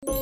Selamat 0.00 0.16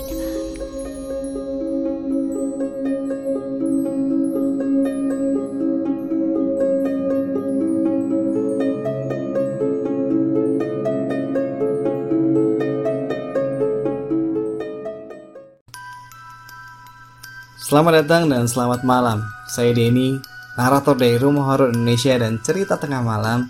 datang 18.03 18.27
dan 18.27 18.51
selamat 18.51 18.83
malam. 18.83 19.23
Saya 19.47 19.71
Denny, 19.71 20.19
narator 20.59 20.99
dari 20.99 21.23
Rumah 21.23 21.55
Horor 21.55 21.71
Indonesia 21.71 22.19
dan 22.19 22.43
Cerita 22.43 22.83
Tengah 22.83 23.07
Malam. 23.07 23.47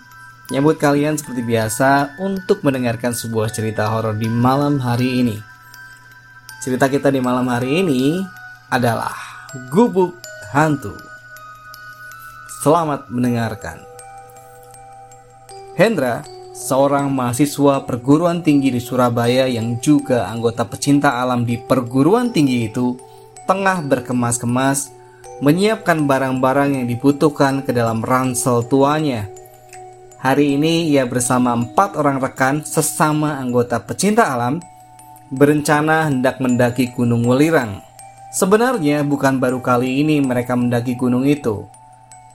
Nyambut 0.52 0.76
kalian 0.76 1.16
seperti 1.16 1.40
biasa 1.40 2.20
untuk 2.20 2.60
mendengarkan 2.60 3.16
sebuah 3.16 3.48
cerita 3.48 3.88
horor 3.88 4.12
di 4.12 4.28
malam 4.28 4.76
hari 4.76 5.24
ini. 5.24 5.47
Cerita 6.58 6.90
kita 6.90 7.14
di 7.14 7.22
malam 7.22 7.46
hari 7.46 7.86
ini 7.86 8.18
adalah 8.66 9.14
Gubuk 9.70 10.18
Hantu. 10.50 10.90
Selamat 12.66 13.06
mendengarkan. 13.06 13.78
Hendra, 15.78 16.26
seorang 16.58 17.14
mahasiswa 17.14 17.86
perguruan 17.86 18.42
tinggi 18.42 18.74
di 18.74 18.82
Surabaya 18.82 19.46
yang 19.46 19.78
juga 19.78 20.26
anggota 20.26 20.66
pecinta 20.66 21.22
alam 21.22 21.46
di 21.46 21.62
perguruan 21.62 22.34
tinggi 22.34 22.66
itu, 22.66 22.98
tengah 23.46 23.78
berkemas-kemas 23.86 24.90
menyiapkan 25.38 26.10
barang-barang 26.10 26.74
yang 26.74 26.86
dibutuhkan 26.90 27.62
ke 27.62 27.70
dalam 27.70 28.02
ransel 28.02 28.66
tuanya. 28.66 29.30
Hari 30.18 30.58
ini 30.58 30.90
ia 30.90 31.06
bersama 31.06 31.54
empat 31.54 31.94
orang 31.94 32.18
rekan 32.18 32.66
sesama 32.66 33.38
anggota 33.38 33.78
pecinta 33.78 34.34
alam 34.34 34.58
berencana 35.28 36.08
hendak 36.08 36.40
mendaki 36.40 36.92
Gunung 36.96 37.28
Welirang. 37.28 37.84
Sebenarnya 38.32 39.04
bukan 39.04 39.40
baru 39.40 39.60
kali 39.60 40.04
ini 40.04 40.20
mereka 40.20 40.52
mendaki 40.52 40.96
gunung 40.96 41.24
itu, 41.24 41.64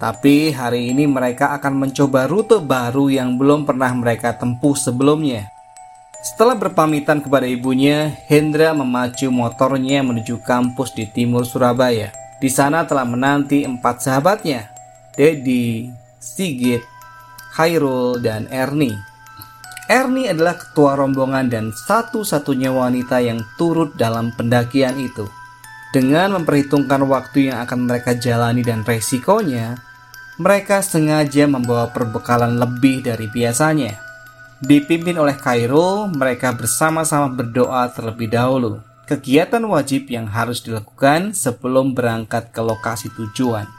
tapi 0.02 0.50
hari 0.50 0.90
ini 0.90 1.06
mereka 1.06 1.54
akan 1.54 1.86
mencoba 1.86 2.26
rute 2.26 2.58
baru 2.58 3.14
yang 3.14 3.38
belum 3.38 3.70
pernah 3.70 3.94
mereka 3.94 4.34
tempuh 4.34 4.74
sebelumnya. 4.74 5.54
Setelah 6.24 6.56
berpamitan 6.56 7.22
kepada 7.22 7.46
ibunya, 7.46 8.10
Hendra 8.32 8.74
memacu 8.74 9.30
motornya 9.30 10.02
menuju 10.02 10.42
kampus 10.42 10.96
di 10.96 11.06
timur 11.06 11.46
Surabaya. 11.46 12.10
Di 12.42 12.50
sana 12.50 12.88
telah 12.88 13.06
menanti 13.06 13.68
empat 13.68 14.02
sahabatnya, 14.02 14.72
Dedi, 15.14 15.92
Sigit, 16.18 16.82
Khairul, 17.54 18.24
dan 18.24 18.48
Erni. 18.50 19.13
Erni 19.94 20.26
adalah 20.26 20.58
ketua 20.58 20.98
rombongan 20.98 21.54
dan 21.54 21.70
satu-satunya 21.70 22.74
wanita 22.74 23.22
yang 23.22 23.46
turut 23.62 23.94
dalam 23.94 24.34
pendakian 24.34 24.98
itu. 24.98 25.30
Dengan 25.94 26.34
memperhitungkan 26.34 27.06
waktu 27.06 27.54
yang 27.54 27.62
akan 27.62 27.86
mereka 27.86 28.18
jalani 28.18 28.66
dan 28.66 28.82
resikonya, 28.82 29.78
mereka 30.42 30.82
sengaja 30.82 31.46
membawa 31.46 31.94
perbekalan 31.94 32.58
lebih 32.58 33.06
dari 33.06 33.30
biasanya. 33.30 34.02
Dipimpin 34.58 35.14
oleh 35.22 35.38
Kairo, 35.38 36.10
mereka 36.10 36.58
bersama-sama 36.58 37.30
berdoa 37.30 37.86
terlebih 37.94 38.34
dahulu. 38.34 38.82
Kegiatan 39.06 39.62
wajib 39.62 40.10
yang 40.10 40.26
harus 40.26 40.66
dilakukan 40.66 41.38
sebelum 41.38 41.94
berangkat 41.94 42.50
ke 42.50 42.66
lokasi 42.66 43.14
tujuan. 43.14 43.70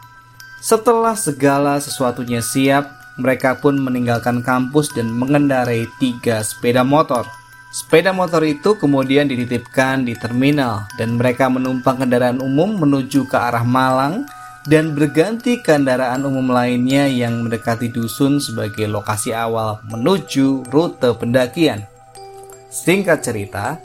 Setelah 0.62 1.18
segala 1.18 1.82
sesuatunya 1.82 2.38
siap, 2.38 3.03
mereka 3.14 3.58
pun 3.58 3.78
meninggalkan 3.78 4.42
kampus 4.42 4.90
dan 4.94 5.10
mengendarai 5.14 5.86
tiga 6.02 6.42
sepeda 6.42 6.82
motor. 6.82 7.26
Sepeda 7.74 8.14
motor 8.14 8.46
itu 8.46 8.78
kemudian 8.78 9.26
dititipkan 9.26 10.06
di 10.06 10.14
terminal 10.14 10.86
dan 10.94 11.18
mereka 11.18 11.50
menumpang 11.50 11.98
kendaraan 11.98 12.38
umum 12.38 12.78
menuju 12.78 13.26
ke 13.26 13.34
arah 13.34 13.66
Malang 13.66 14.22
dan 14.64 14.94
berganti 14.94 15.58
kendaraan 15.58 16.22
umum 16.22 16.54
lainnya 16.54 17.10
yang 17.10 17.42
mendekati 17.42 17.90
dusun 17.90 18.38
sebagai 18.38 18.86
lokasi 18.86 19.34
awal 19.34 19.82
menuju 19.90 20.70
rute 20.70 21.10
pendakian. 21.18 21.82
Singkat 22.70 23.18
cerita, 23.26 23.82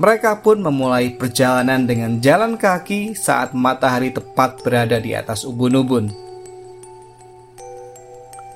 mereka 0.00 0.40
pun 0.40 0.62
memulai 0.62 1.12
perjalanan 1.14 1.84
dengan 1.84 2.22
jalan 2.22 2.56
kaki 2.56 3.12
saat 3.18 3.52
matahari 3.52 4.14
tepat 4.14 4.62
berada 4.64 4.96
di 5.02 5.12
atas 5.12 5.44
ubun-ubun. 5.44 6.21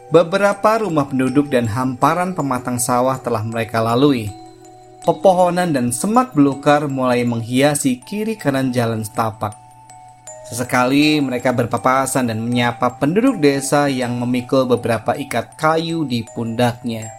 Beberapa 0.07 0.87
rumah 0.87 1.11
penduduk 1.11 1.51
dan 1.51 1.67
hamparan 1.67 2.31
pematang 2.31 2.79
sawah 2.79 3.19
telah 3.19 3.43
mereka 3.43 3.83
lalui. 3.83 4.31
Pepohonan 5.03 5.75
dan 5.75 5.91
semak 5.91 6.31
belukar 6.31 6.87
mulai 6.87 7.27
menghiasi 7.27 7.99
kiri 8.07 8.39
kanan 8.39 8.71
jalan 8.71 9.03
setapak. 9.03 9.59
Sesekali 10.47 11.19
mereka 11.19 11.51
berpapasan 11.51 12.31
dan 12.31 12.39
menyapa 12.39 13.03
penduduk 13.03 13.43
desa 13.43 13.91
yang 13.91 14.15
memikul 14.23 14.63
beberapa 14.71 15.19
ikat 15.19 15.59
kayu 15.59 16.07
di 16.07 16.23
pundaknya. 16.23 17.11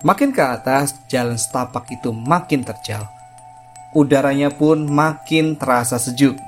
Makin 0.00 0.32
ke 0.32 0.40
atas, 0.40 0.96
jalan 1.12 1.36
setapak 1.36 1.92
itu 1.92 2.08
makin 2.08 2.64
terjal. 2.64 3.04
Udaranya 3.92 4.48
pun 4.48 4.88
makin 4.88 5.60
terasa 5.60 6.00
sejuk. 6.00 6.40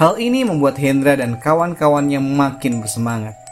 Hal 0.00 0.16
ini 0.16 0.48
membuat 0.48 0.80
Hendra 0.80 1.12
dan 1.12 1.36
kawan-kawannya 1.36 2.24
makin 2.24 2.80
bersemangat. 2.80 3.45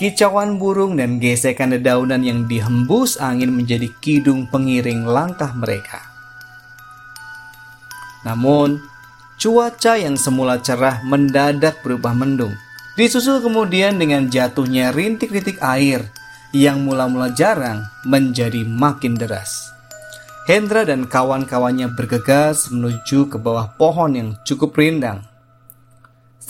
Kicauan 0.00 0.56
burung 0.56 0.96
dan 0.96 1.20
gesekan 1.20 1.76
dedaunan 1.76 2.24
yang 2.24 2.48
dihembus 2.48 3.20
angin 3.20 3.52
menjadi 3.52 3.84
kidung 4.00 4.48
pengiring 4.48 5.04
langkah 5.04 5.52
mereka. 5.52 6.00
Namun, 8.24 8.80
cuaca 9.36 10.00
yang 10.00 10.16
semula 10.16 10.56
cerah 10.64 11.04
mendadak 11.04 11.84
berubah 11.84 12.16
mendung. 12.16 12.56
Disusul 12.96 13.44
kemudian 13.44 14.00
dengan 14.00 14.32
jatuhnya 14.32 14.88
rintik-rintik 14.88 15.60
air 15.60 16.08
yang 16.56 16.80
mula-mula 16.80 17.36
jarang 17.36 17.84
menjadi 18.08 18.64
makin 18.64 19.20
deras. 19.20 19.68
Hendra 20.48 20.88
dan 20.88 21.06
kawan-kawannya 21.06 21.92
bergegas 21.92 22.72
menuju 22.72 23.28
ke 23.28 23.36
bawah 23.36 23.70
pohon 23.76 24.16
yang 24.16 24.30
cukup 24.48 24.74
rindang. 24.80 25.29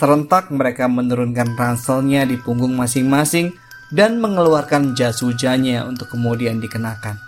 Serentak 0.01 0.49
mereka 0.49 0.89
menurunkan 0.89 1.61
ranselnya 1.61 2.25
di 2.25 2.41
punggung 2.41 2.73
masing-masing 2.73 3.53
dan 3.93 4.17
mengeluarkan 4.17 4.97
jas 4.97 5.21
hujannya 5.21 5.85
untuk 5.85 6.17
kemudian 6.17 6.57
dikenakan. 6.57 7.21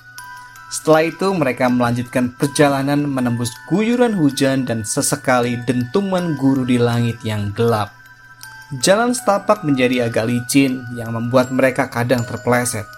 Setelah 0.72 1.04
itu 1.04 1.28
mereka 1.36 1.68
melanjutkan 1.68 2.32
perjalanan 2.32 3.04
menembus 3.04 3.52
guyuran 3.68 4.16
hujan 4.16 4.64
dan 4.64 4.88
sesekali 4.88 5.60
dentuman 5.68 6.32
guru 6.40 6.64
di 6.64 6.80
langit 6.80 7.20
yang 7.20 7.52
gelap. 7.52 7.92
Jalan 8.80 9.12
setapak 9.12 9.68
menjadi 9.68 10.08
agak 10.08 10.32
licin 10.32 10.80
yang 10.96 11.12
membuat 11.12 11.52
mereka 11.52 11.92
kadang 11.92 12.24
terpeleset. 12.24 12.88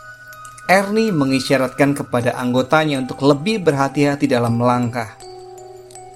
Ernie 0.70 1.10
mengisyaratkan 1.10 1.98
kepada 1.98 2.38
anggotanya 2.38 3.02
untuk 3.02 3.26
lebih 3.26 3.66
berhati-hati 3.66 4.30
dalam 4.30 4.54
melangkah. 4.54 5.18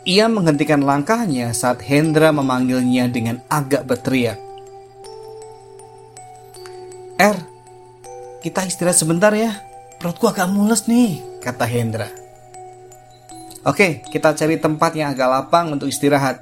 Ia 0.09 0.25
menghentikan 0.25 0.81
langkahnya 0.81 1.53
saat 1.53 1.85
Hendra 1.85 2.33
memanggilnya 2.33 3.13
dengan 3.13 3.45
agak 3.53 3.85
berteriak. 3.85 4.41
Er, 7.21 7.37
kita 8.41 8.65
istirahat 8.65 8.97
sebentar 8.97 9.37
ya. 9.37 9.61
Perutku 10.01 10.25
agak 10.25 10.49
mules 10.49 10.89
nih 10.89 11.21
kata 11.45 11.69
Hendra. 11.69 12.09
Oke, 13.69 14.01
kita 14.09 14.33
cari 14.33 14.57
tempat 14.57 14.97
yang 14.97 15.13
agak 15.13 15.29
lapang 15.29 15.77
untuk 15.77 15.93
istirahat. 15.93 16.41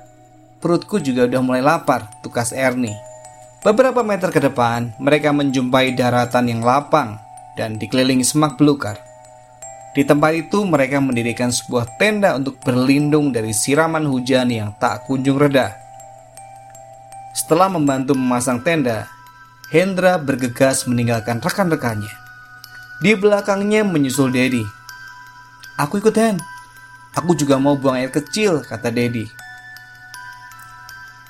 Perutku 0.63 1.03
juga 1.03 1.27
udah 1.27 1.43
mulai 1.43 1.59
lapar, 1.59 2.07
tukas 2.23 2.55
Ernie. 2.55 2.95
Beberapa 3.67 4.07
meter 4.07 4.31
ke 4.31 4.39
depan, 4.39 4.95
mereka 5.03 5.35
menjumpai 5.35 5.91
daratan 5.99 6.47
yang 6.47 6.63
lapang 6.63 7.19
dan 7.59 7.83
dikelilingi 7.83 8.23
semak 8.23 8.55
belukar. 8.55 9.06
Di 9.97 10.05
tempat 10.05 10.37
itu 10.37 10.61
mereka 10.69 11.01
mendirikan 11.01 11.49
sebuah 11.49 11.97
tenda 11.97 12.37
untuk 12.37 12.61
berlindung 12.61 13.33
dari 13.33 13.57
siraman 13.57 14.05
hujan 14.05 14.53
yang 14.53 14.77
tak 14.77 15.09
kunjung 15.09 15.41
reda. 15.41 15.73
Setelah 17.33 17.73
membantu 17.73 18.13
memasang 18.13 18.61
tenda, 18.61 19.09
Hendra 19.73 20.21
bergegas 20.21 20.85
meninggalkan 20.85 21.41
rekan-rekannya. 21.41 22.13
Di 23.01 23.17
belakangnya 23.17 23.89
menyusul 23.89 24.33
Dedi 24.33 24.65
Aku 25.77 26.01
ikut 26.01 26.17
Hen. 26.17 26.41
Aku 27.13 27.37
juga 27.37 27.61
mau 27.61 27.77
buang 27.77 28.01
air 28.01 28.09
kecil, 28.09 28.65
kata 28.65 28.89
Dedi. 28.89 29.29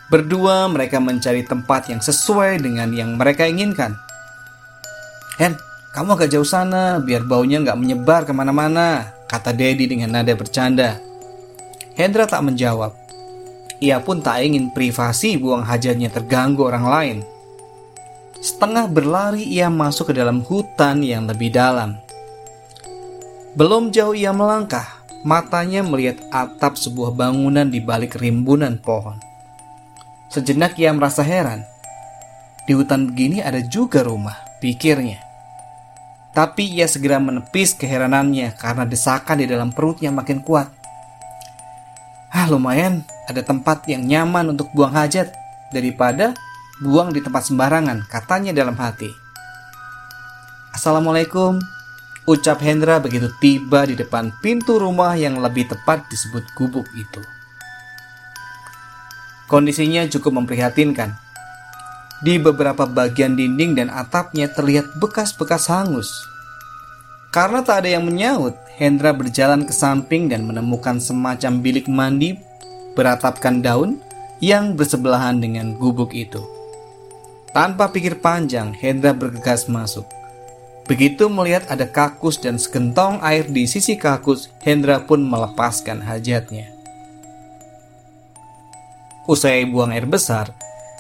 Berdua 0.06 0.70
mereka 0.70 1.02
mencari 1.02 1.42
tempat 1.42 1.90
yang 1.90 1.98
sesuai 1.98 2.62
dengan 2.62 2.94
yang 2.94 3.18
mereka 3.18 3.42
inginkan. 3.46 3.98
Hen, 5.42 5.58
kamu 5.96 6.12
agak 6.12 6.28
jauh 6.28 6.44
sana 6.44 7.00
biar 7.00 7.24
baunya 7.24 7.56
nggak 7.56 7.80
menyebar 7.80 8.28
ke 8.28 8.32
mana-mana, 8.36 9.16
kata 9.32 9.56
Dedi 9.56 9.88
dengan 9.88 10.12
nada 10.12 10.36
bercanda. 10.36 11.00
Hendra 11.96 12.28
tak 12.28 12.44
menjawab. 12.44 12.92
Ia 13.80 14.04
pun 14.04 14.20
tak 14.20 14.44
ingin 14.44 14.76
privasi 14.76 15.40
buang 15.40 15.64
hajatnya 15.64 16.12
terganggu 16.12 16.68
orang 16.68 16.84
lain. 16.84 17.18
Setengah 18.44 18.92
berlari 18.92 19.48
ia 19.48 19.72
masuk 19.72 20.12
ke 20.12 20.20
dalam 20.20 20.44
hutan 20.44 21.00
yang 21.00 21.24
lebih 21.24 21.48
dalam. 21.48 21.96
Belum 23.56 23.88
jauh 23.88 24.12
ia 24.12 24.36
melangkah, 24.36 25.00
matanya 25.24 25.80
melihat 25.80 26.20
atap 26.28 26.76
sebuah 26.76 27.16
bangunan 27.16 27.72
di 27.72 27.80
balik 27.80 28.20
rimbunan 28.20 28.76
pohon. 28.76 29.16
Sejenak 30.28 30.76
ia 30.76 30.92
merasa 30.92 31.24
heran. 31.24 31.64
Di 32.68 32.76
hutan 32.76 33.08
begini 33.08 33.40
ada 33.40 33.64
juga 33.64 34.04
rumah, 34.04 34.36
pikirnya. 34.60 35.25
Tapi 36.36 36.68
ia 36.68 36.84
segera 36.84 37.16
menepis 37.16 37.72
keheranannya 37.72 38.52
karena 38.60 38.84
desakan 38.84 39.40
di 39.40 39.48
dalam 39.48 39.72
perutnya 39.72 40.12
makin 40.12 40.44
kuat. 40.44 40.68
Ah 42.28 42.44
lumayan, 42.52 43.08
ada 43.24 43.40
tempat 43.40 43.88
yang 43.88 44.04
nyaman 44.04 44.52
untuk 44.52 44.68
buang 44.76 44.92
hajat 44.92 45.32
daripada 45.72 46.36
buang 46.84 47.08
di 47.08 47.24
tempat 47.24 47.48
sembarangan, 47.48 48.04
katanya 48.04 48.52
dalam 48.52 48.76
hati. 48.76 49.08
Assalamualaikum, 50.76 51.56
ucap 52.28 52.60
Hendra 52.60 53.00
begitu 53.00 53.32
tiba 53.40 53.88
di 53.88 53.96
depan 53.96 54.28
pintu 54.44 54.76
rumah 54.76 55.16
yang 55.16 55.40
lebih 55.40 55.72
tepat 55.72 56.04
disebut 56.12 56.44
gubuk 56.52 56.84
itu. 56.92 57.24
Kondisinya 59.48 60.04
cukup 60.12 60.44
memprihatinkan. 60.44 61.25
Di 62.24 62.40
beberapa 62.40 62.88
bagian 62.88 63.36
dinding 63.36 63.76
dan 63.76 63.88
atapnya 63.92 64.48
terlihat 64.48 64.96
bekas-bekas 64.96 65.68
hangus. 65.68 66.08
Karena 67.28 67.60
tak 67.60 67.84
ada 67.84 68.00
yang 68.00 68.08
menyaut, 68.08 68.56
Hendra 68.80 69.12
berjalan 69.12 69.68
ke 69.68 69.72
samping 69.72 70.32
dan 70.32 70.48
menemukan 70.48 70.96
semacam 70.96 71.60
bilik 71.60 71.84
mandi 71.88 72.40
beratapkan 72.96 73.60
daun 73.60 74.00
yang 74.40 74.72
bersebelahan 74.72 75.36
dengan 75.36 75.76
gubuk 75.76 76.16
itu. 76.16 76.40
Tanpa 77.52 77.92
pikir 77.92 78.20
panjang, 78.20 78.72
Hendra 78.72 79.12
bergegas 79.12 79.68
masuk. 79.68 80.08
Begitu 80.88 81.28
melihat 81.28 81.68
ada 81.68 81.84
kakus 81.84 82.40
dan 82.40 82.56
sekentong 82.56 83.20
air 83.20 83.48
di 83.48 83.68
sisi 83.68 83.96
kakus, 84.00 84.48
Hendra 84.64 85.04
pun 85.04 85.24
melepaskan 85.24 86.04
hajatnya. 86.04 86.72
Usai 89.26 89.66
buang 89.66 89.90
air 89.90 90.06
besar, 90.06 90.54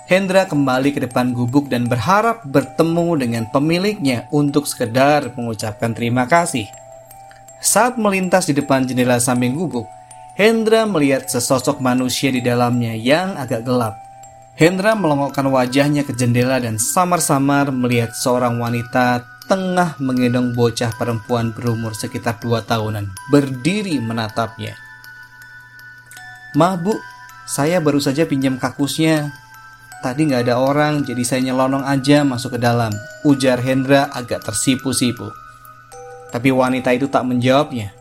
Hendra 0.06 0.46
kembali 0.46 0.94
ke 0.94 1.02
depan 1.02 1.34
gubuk 1.34 1.66
dan 1.66 1.90
berharap 1.90 2.46
bertemu 2.46 3.18
dengan 3.18 3.44
pemiliknya 3.50 4.30
untuk 4.30 4.70
sekedar 4.70 5.34
mengucapkan 5.34 5.90
terima 5.90 6.30
kasih. 6.30 6.70
Saat 7.58 7.98
melintas 7.98 8.46
di 8.46 8.54
depan 8.54 8.86
jendela 8.86 9.18
samping 9.18 9.58
gubuk, 9.58 9.82
Hendra 10.38 10.86
melihat 10.86 11.26
sesosok 11.26 11.82
manusia 11.82 12.30
di 12.30 12.38
dalamnya 12.38 12.94
yang 12.94 13.34
agak 13.34 13.66
gelap. 13.66 13.98
Hendra 14.54 14.94
melongokkan 14.94 15.48
wajahnya 15.50 16.06
ke 16.06 16.14
jendela 16.14 16.62
dan 16.62 16.78
samar-samar 16.78 17.74
melihat 17.74 18.14
seorang 18.14 18.62
wanita 18.62 19.26
tengah 19.50 19.98
menggendong 19.98 20.54
bocah 20.54 20.94
perempuan 20.94 21.50
berumur 21.50 21.98
sekitar 21.98 22.38
dua 22.38 22.62
tahunan 22.62 23.10
berdiri 23.34 23.98
menatapnya. 23.98 24.78
Mah 26.54 26.78
bu, 26.78 26.94
saya 27.46 27.82
baru 27.82 27.98
saja 27.98 28.22
pinjam 28.22 28.54
kakusnya. 28.54 29.45
Tadi 30.04 30.28
nggak 30.28 30.42
ada 30.46 30.60
orang, 30.60 31.02
jadi 31.02 31.22
saya 31.24 31.40
nyelonong 31.50 31.84
aja 31.84 32.22
masuk 32.22 32.56
ke 32.56 32.60
dalam. 32.60 32.92
Ujar 33.24 33.58
Hendra 33.58 34.12
agak 34.12 34.44
tersipu-sipu. 34.44 35.32
Tapi 36.30 36.52
wanita 36.52 36.92
itu 36.92 37.08
tak 37.08 37.24
menjawabnya. 37.24 37.96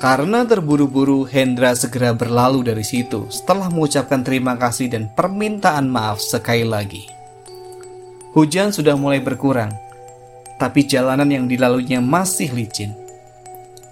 Karena 0.00 0.48
terburu-buru, 0.48 1.28
Hendra 1.28 1.76
segera 1.76 2.16
berlalu 2.16 2.64
dari 2.64 2.80
situ 2.80 3.28
setelah 3.28 3.68
mengucapkan 3.68 4.24
terima 4.24 4.56
kasih 4.56 4.88
dan 4.88 5.12
permintaan 5.12 5.92
maaf 5.92 6.24
sekali 6.24 6.64
lagi. 6.64 7.04
Hujan 8.32 8.72
sudah 8.72 8.96
mulai 8.96 9.20
berkurang, 9.20 9.74
tapi 10.56 10.88
jalanan 10.88 11.28
yang 11.28 11.44
dilaluinya 11.50 12.00
masih 12.00 12.48
licin. 12.54 12.96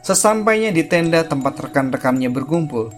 Sesampainya 0.00 0.72
di 0.72 0.88
tenda 0.88 1.20
tempat 1.28 1.60
rekan-rekannya 1.60 2.32
berkumpul, 2.32 2.88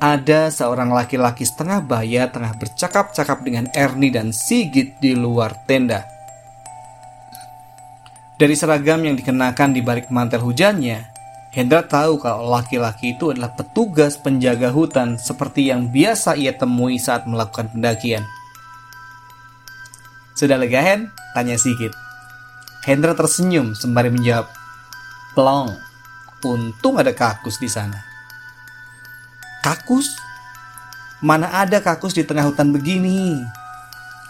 ada 0.00 0.48
seorang 0.48 0.88
laki-laki 0.88 1.44
setengah 1.44 1.84
baya 1.84 2.32
tengah 2.32 2.56
bercakap-cakap 2.56 3.44
dengan 3.44 3.68
Ernie 3.76 4.08
dan 4.08 4.32
Sigit 4.32 4.96
di 4.96 5.12
luar 5.12 5.52
tenda. 5.68 6.08
Dari 8.40 8.56
seragam 8.56 9.04
yang 9.04 9.20
dikenakan 9.20 9.76
di 9.76 9.84
balik 9.84 10.08
mantel 10.08 10.40
hujannya, 10.40 11.12
Hendra 11.52 11.84
tahu 11.84 12.16
kalau 12.16 12.48
laki-laki 12.48 13.12
itu 13.12 13.36
adalah 13.36 13.52
petugas 13.52 14.16
penjaga 14.16 14.72
hutan 14.72 15.20
seperti 15.20 15.68
yang 15.68 15.92
biasa 15.92 16.40
ia 16.40 16.56
temui 16.56 16.96
saat 16.96 17.28
melakukan 17.28 17.68
pendakian. 17.68 18.24
Sudah 20.32 20.56
lega 20.56 20.80
Hen? 20.80 21.12
Tanya 21.36 21.60
Sigit. 21.60 21.92
Hendra 22.88 23.12
tersenyum 23.12 23.76
sembari 23.76 24.08
menjawab, 24.08 24.48
Plong, 25.36 25.76
untung 26.40 26.96
ada 26.96 27.12
kakus 27.12 27.60
di 27.60 27.68
sana. 27.68 28.09
Kakus? 29.60 30.16
Mana 31.20 31.52
ada 31.52 31.84
kakus 31.84 32.16
di 32.16 32.24
tengah 32.24 32.48
hutan 32.48 32.72
begini? 32.72 33.44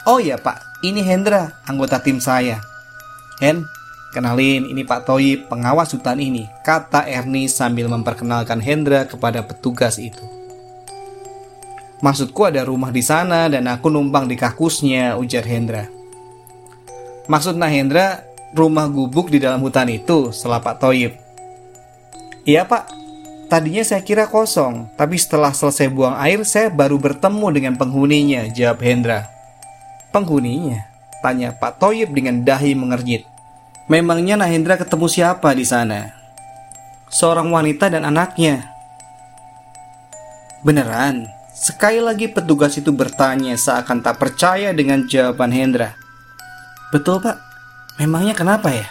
Oh 0.09 0.19
iya 0.19 0.35
pak, 0.35 0.83
ini 0.83 1.07
Hendra, 1.07 1.55
anggota 1.69 2.03
tim 2.03 2.19
saya. 2.19 2.59
Hen, 3.39 3.63
Kenalin, 4.11 4.67
ini 4.67 4.83
Pak 4.83 5.07
Toyib, 5.07 5.47
pengawas 5.47 5.95
hutan 5.95 6.19
ini, 6.19 6.51
kata 6.67 7.07
Ernie 7.07 7.47
sambil 7.47 7.87
memperkenalkan 7.87 8.59
Hendra 8.59 9.07
kepada 9.07 9.47
petugas 9.47 10.03
itu. 10.03 10.27
Maksudku 12.03 12.43
ada 12.43 12.67
rumah 12.67 12.91
di 12.91 13.07
sana 13.07 13.47
dan 13.47 13.71
aku 13.71 13.87
numpang 13.87 14.27
di 14.27 14.35
kakusnya, 14.35 15.15
ujar 15.15 15.47
Hendra. 15.47 15.87
Maksud 17.31 17.55
Hendra, 17.63 18.27
rumah 18.51 18.91
gubuk 18.91 19.31
di 19.31 19.39
dalam 19.39 19.63
hutan 19.63 19.87
itu, 19.87 20.35
setelah 20.35 20.59
Pak 20.59 20.83
Toyib. 20.83 21.15
Iya 22.43 22.67
Pak, 22.67 23.00
tadinya 23.51 23.83
saya 23.83 24.01
kira 24.07 24.31
kosong, 24.31 24.87
tapi 24.95 25.19
setelah 25.19 25.51
selesai 25.51 25.91
buang 25.91 26.15
air 26.15 26.41
saya 26.47 26.71
baru 26.71 26.97
bertemu 26.97 27.47
dengan 27.51 27.75
penghuninya, 27.75 28.47
jawab 28.55 28.79
Hendra. 28.81 29.27
Penghuninya? 30.15 30.87
Tanya 31.21 31.53
Pak 31.53 31.83
Toyib 31.83 32.15
dengan 32.15 32.47
dahi 32.47 32.73
mengernyit. 32.79 33.27
Memangnya 33.91 34.39
Nahendra 34.39 34.79
ketemu 34.79 35.11
siapa 35.11 35.51
di 35.51 35.67
sana? 35.67 36.15
Seorang 37.11 37.51
wanita 37.51 37.91
dan 37.91 38.07
anaknya. 38.07 38.71
Beneran, 40.63 41.27
sekali 41.51 41.99
lagi 41.99 42.31
petugas 42.31 42.79
itu 42.79 42.95
bertanya 42.95 43.59
seakan 43.59 44.01
tak 44.01 44.23
percaya 44.23 44.71
dengan 44.71 45.05
jawaban 45.11 45.51
Hendra. 45.51 45.99
Betul 46.95 47.19
pak, 47.19 47.37
memangnya 47.99 48.33
kenapa 48.33 48.71
ya? 48.71 48.87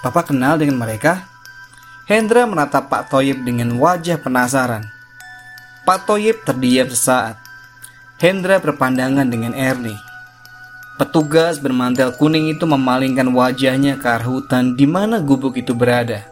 Papa 0.00 0.22
kenal 0.22 0.56
dengan 0.56 0.78
mereka? 0.78 1.26
Hendra 2.06 2.46
menatap 2.46 2.86
Pak 2.86 3.10
Toyib 3.10 3.42
dengan 3.42 3.82
wajah 3.82 4.22
penasaran. 4.22 4.86
Pak 5.82 6.06
Toyib 6.06 6.38
terdiam 6.46 6.86
sesaat. 6.86 7.34
Hendra 8.22 8.62
berpandangan 8.62 9.26
dengan 9.26 9.50
Ernie. 9.58 9.98
Petugas 11.02 11.58
bermantel 11.58 12.14
kuning 12.14 12.54
itu 12.54 12.62
memalingkan 12.62 13.26
wajahnya 13.34 13.98
ke 13.98 14.06
arah 14.06 14.22
hutan 14.22 14.78
di 14.78 14.86
mana 14.86 15.18
gubuk 15.18 15.58
itu 15.58 15.74
berada. 15.74 16.22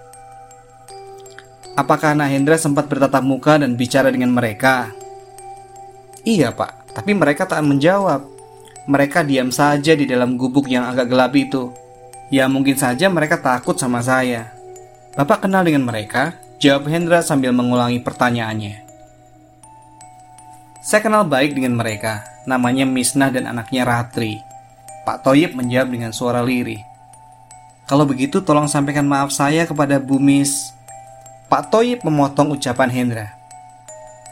Apakah 1.75 2.15
Nahendra 2.15 2.55
sempat 2.55 2.87
bertatap 2.87 3.27
muka 3.27 3.59
dan 3.59 3.75
bicara 3.75 4.15
dengan 4.15 4.31
mereka? 4.31 4.95
Iya 6.23 6.55
pak, 6.55 6.95
tapi 6.95 7.19
mereka 7.19 7.51
tak 7.51 7.67
menjawab. 7.67 8.23
Mereka 8.87 9.27
diam 9.27 9.51
saja 9.51 9.99
di 9.99 10.07
dalam 10.07 10.39
gubuk 10.39 10.71
yang 10.71 10.87
agak 10.87 11.11
gelap 11.11 11.35
itu. 11.35 11.75
Ya 12.31 12.47
mungkin 12.47 12.79
saja 12.79 13.11
mereka 13.11 13.43
takut 13.43 13.75
sama 13.75 13.99
saya. 14.07 14.54
Bapak 15.15 15.47
kenal 15.47 15.63
dengan 15.63 15.87
mereka? 15.87 16.35
Jawab 16.59 16.91
Hendra 16.91 17.23
sambil 17.23 17.55
mengulangi 17.55 18.03
pertanyaannya. 18.03 18.83
Saya 20.83 21.07
kenal 21.07 21.23
baik 21.23 21.55
dengan 21.55 21.79
mereka. 21.79 22.27
Namanya 22.51 22.83
Misnah 22.83 23.31
dan 23.31 23.47
anaknya 23.47 23.87
Ratri. 23.87 24.43
Pak 25.07 25.23
Toyib 25.23 25.55
menjawab 25.55 25.95
dengan 25.95 26.11
suara 26.11 26.43
lirih. 26.43 26.83
Kalau 27.87 28.11
begitu 28.11 28.43
tolong 28.43 28.67
sampaikan 28.67 29.07
maaf 29.07 29.31
saya 29.31 29.71
kepada 29.71 30.03
Bumis. 30.03 30.75
Pak 31.47 31.71
Toyib 31.71 32.03
memotong 32.03 32.51
ucapan 32.51 32.91
Hendra. 32.91 33.39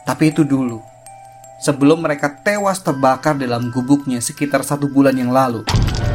Tapi 0.03 0.35
itu 0.35 0.43
dulu. 0.43 0.83
Sebelum 1.63 2.03
mereka 2.03 2.43
tewas 2.43 2.83
terbakar 2.83 3.39
dalam 3.39 3.71
gubuknya 3.71 4.19
sekitar 4.19 4.67
satu 4.67 4.91
bulan 4.91 5.15
yang 5.15 5.31
lalu, 5.31 5.63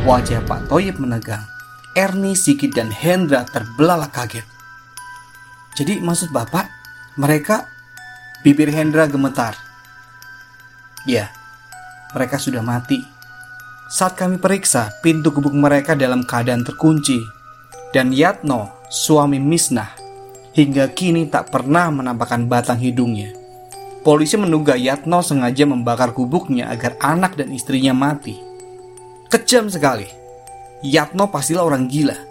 wajah 0.03 0.43
Pak 0.43 0.67
Toyib 0.67 0.99
menegang. 0.99 1.47
Ernie, 1.95 2.35
Sikit, 2.35 2.75
dan 2.75 2.91
Hendra 2.91 3.47
terbelalak 3.47 4.11
kaget. 4.11 4.56
Jadi 5.77 6.01
maksud 6.01 6.33
Bapak, 6.33 6.65
mereka... 7.21 7.69
Bibir 8.45 8.69
Hendra 8.69 9.09
gemetar. 9.09 9.57
Ya, 11.09 11.33
mereka 12.13 12.37
sudah 12.37 12.61
mati 12.61 13.01
saat 13.87 14.19
kami 14.19 14.35
periksa, 14.35 14.99
pintu 14.99 15.31
gubuk 15.31 15.55
mereka 15.55 15.95
dalam 15.95 16.27
keadaan 16.27 16.67
terkunci. 16.67 17.23
Dan 17.95 18.11
Yatno, 18.11 18.83
suami 18.91 19.39
Misnah, 19.39 19.95
hingga 20.51 20.91
kini 20.91 21.31
tak 21.31 21.55
pernah 21.55 21.87
menampakkan 21.87 22.51
batang 22.51 22.83
hidungnya. 22.83 23.31
Polisi 24.03 24.35
menduga 24.35 24.75
Yatno 24.75 25.23
sengaja 25.23 25.63
membakar 25.63 26.11
gubuknya 26.11 26.67
agar 26.67 26.99
anak 26.99 27.39
dan 27.39 27.47
istrinya 27.55 27.95
mati. 27.95 28.35
Kejam 29.31 29.71
sekali. 29.71 30.11
Yatno 30.83 31.31
pastilah 31.31 31.63
orang 31.63 31.87
gila. 31.87 32.26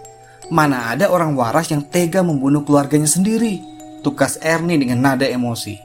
Mana 0.47 0.95
ada 0.95 1.11
orang 1.11 1.35
waras 1.35 1.67
yang 1.67 1.83
tega 1.83 2.23
membunuh 2.23 2.63
keluarganya 2.63 3.09
sendiri. 3.09 3.75
tukas 3.97 4.39
Ernie 4.39 4.79
dengan 4.79 5.03
nada 5.03 5.27
emosi. 5.27 5.75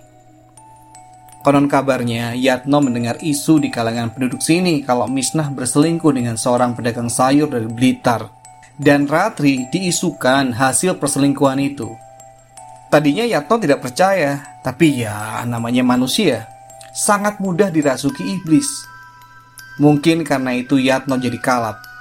Konon 1.43 1.67
kabarnya, 1.67 2.39
Yatno 2.39 2.79
mendengar 2.79 3.19
isu 3.19 3.59
di 3.59 3.67
kalangan 3.67 4.15
penduduk 4.15 4.39
sini 4.39 4.79
kalau 4.87 5.11
Misnah 5.11 5.51
berselingkuh 5.51 6.15
dengan 6.15 6.39
seorang 6.39 6.79
pedagang 6.79 7.11
sayur 7.11 7.51
dari 7.51 7.67
Blitar. 7.67 8.31
Dan 8.79 9.11
Ratri 9.11 9.67
diisukan 9.75 10.55
hasil 10.55 11.03
perselingkuhan 11.03 11.59
itu. 11.59 11.91
Tadinya 12.95 13.27
Yatno 13.27 13.59
tidak 13.59 13.83
percaya, 13.83 14.63
tapi 14.63 15.03
ya 15.03 15.43
namanya 15.43 15.83
manusia. 15.83 16.47
Sangat 16.95 17.43
mudah 17.43 17.75
dirasuki 17.75 18.23
iblis. 18.39 18.71
Mungkin 19.83 20.23
karena 20.23 20.55
itu 20.55 20.79
Yatno 20.79 21.19
jadi 21.19 21.43
kalap. 21.43 21.92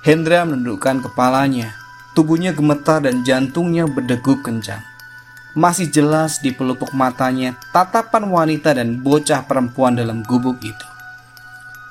Hendra 0.00 0.48
menundukkan 0.48 1.04
kepalanya. 1.04 1.76
Tubuhnya 2.16 2.50
gemetar 2.56 3.04
dan 3.04 3.22
jantungnya 3.22 3.86
berdegup 3.86 4.42
kencang 4.42 4.90
masih 5.54 5.90
jelas 5.90 6.38
di 6.38 6.54
pelupuk 6.54 6.94
matanya 6.94 7.58
tatapan 7.74 8.30
wanita 8.30 8.70
dan 8.78 9.02
bocah 9.02 9.42
perempuan 9.46 9.98
dalam 9.98 10.22
gubuk 10.22 10.62
itu. 10.62 10.86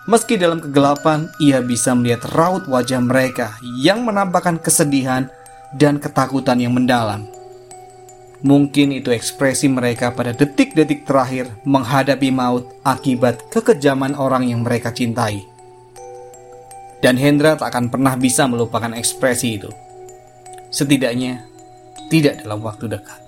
Meski 0.10 0.42
dalam 0.42 0.58
kegelapan, 0.58 1.30
ia 1.38 1.62
bisa 1.62 1.94
melihat 1.94 2.26
raut 2.34 2.66
wajah 2.66 2.98
mereka 3.04 3.54
yang 3.78 4.02
menampakkan 4.02 4.58
kesedihan 4.58 5.30
dan 5.78 6.02
ketakutan 6.02 6.58
yang 6.58 6.74
mendalam. 6.74 7.30
Mungkin 8.40 8.96
itu 8.96 9.12
ekspresi 9.12 9.68
mereka 9.68 10.16
pada 10.16 10.32
detik-detik 10.32 11.04
terakhir 11.04 11.52
menghadapi 11.68 12.32
maut 12.32 12.64
akibat 12.88 13.52
kekejaman 13.52 14.16
orang 14.16 14.48
yang 14.48 14.64
mereka 14.64 14.96
cintai. 14.96 15.46
Dan 17.00 17.16
Hendra 17.16 17.56
tak 17.56 17.72
akan 17.72 17.88
pernah 17.88 18.20
bisa 18.20 18.44
melupakan 18.48 18.92
ekspresi 18.92 19.56
itu. 19.56 19.72
Setidaknya, 20.68 21.48
tidak 22.12 22.44
dalam 22.44 22.60
waktu 22.60 22.92
dekat. 22.92 23.20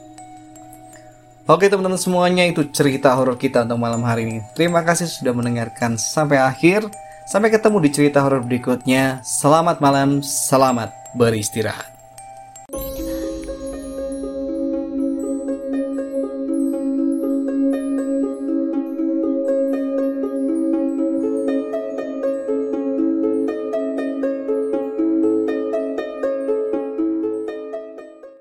Oke 1.49 1.67
teman-teman 1.67 1.97
semuanya 1.97 2.45
itu 2.47 2.67
cerita 2.69 3.11
horor 3.11 3.35
kita 3.35 3.65
untuk 3.65 3.79
malam 3.81 4.03
hari 4.05 4.27
ini. 4.27 4.39
Terima 4.53 4.85
kasih 4.85 5.09
sudah 5.09 5.33
mendengarkan 5.33 5.95
sampai 5.97 6.37
akhir. 6.39 6.87
Sampai 7.27 7.47
ketemu 7.53 7.77
di 7.79 7.89
cerita 7.91 8.19
horor 8.21 8.43
berikutnya. 8.43 9.23
Selamat 9.23 9.79
malam, 9.79 10.19
selamat 10.19 10.91
beristirahat. 11.15 12.00